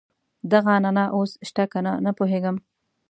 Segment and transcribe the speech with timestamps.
[0.51, 2.55] دغه عنعنه اوس شته کنه نه پوهېږم.